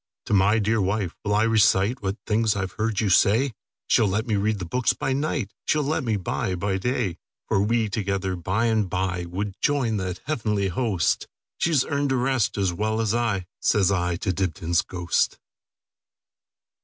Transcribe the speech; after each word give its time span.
"To 0.25 0.33
my 0.33 0.57
dear 0.57 0.81
wife 0.81 1.13
will 1.23 1.35
I 1.35 1.45
reciteWhat 1.45 2.17
things 2.25 2.55
I 2.55 2.65
've 2.65 2.71
heard 2.71 3.01
you 3.01 3.09
say; 3.11 3.53
She 3.85 4.01
'll 4.01 4.07
let 4.07 4.25
me 4.25 4.35
read 4.35 4.57
the 4.57 4.65
books 4.65 4.93
by 4.93 5.13
nightShe 5.13 5.49
's 5.75 5.75
let 5.75 6.03
me 6.03 6.17
buy 6.17 6.55
by 6.55 6.79
day. 6.79 7.19
For 7.47 7.61
we 7.61 7.87
together 7.87 8.35
by 8.35 8.65
and 8.65 8.89
byWould 8.89 9.53
join 9.61 9.97
that 9.97 10.19
heavenly 10.25 10.69
host; 10.69 11.27
She 11.59 11.71
's 11.71 11.85
earned 11.85 12.11
a 12.11 12.15
rest 12.17 12.57
as 12.57 12.73
well 12.73 12.99
as 12.99 13.13
I,"Says 13.13 13.91
I 13.91 14.15
to 14.15 14.33
Dibdin's 14.33 14.81
ghost. 14.81 15.37